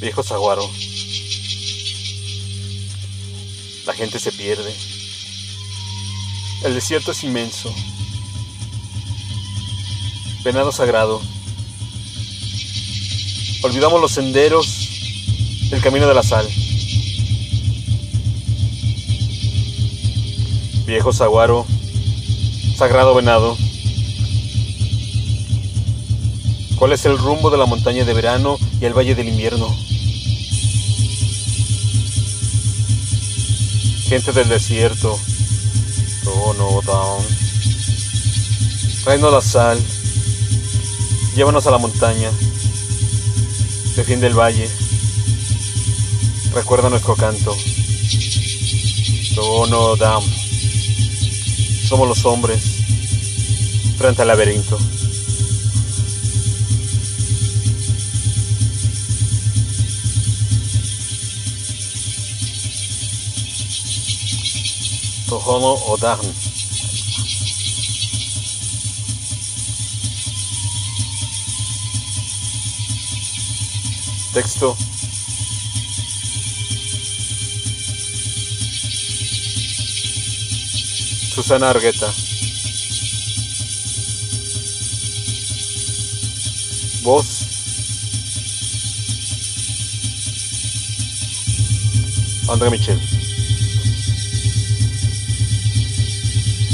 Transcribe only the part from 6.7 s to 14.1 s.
desierto es inmenso. Venado sagrado. Olvidamos